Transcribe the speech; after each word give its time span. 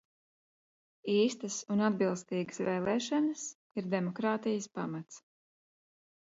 Īstas 1.15 1.57
un 1.75 1.83
atbilstīgas 1.89 2.61
vēlēšanas 2.71 3.45
ir 3.81 3.93
demokrātijas 3.95 4.73
pamats. 4.81 5.25